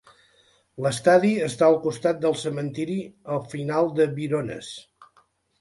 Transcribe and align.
L'estadi 0.85 1.33
està 1.49 1.67
al 1.67 1.77
costat 1.83 2.23
del 2.25 2.37
cementiri, 2.45 2.97
al 3.37 3.45
final 3.55 3.93
de 4.01 4.09
Vyronas. 4.17 4.73